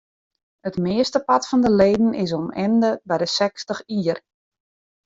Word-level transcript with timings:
It 0.69 0.75
meastepart 0.85 1.45
fan 1.47 1.61
de 1.65 1.71
leden 1.71 2.13
is 2.25 2.33
om 2.39 2.47
ende 2.65 2.91
by 3.09 3.17
de 3.23 3.29
sechstich 3.37 3.81
jier. 3.93 4.19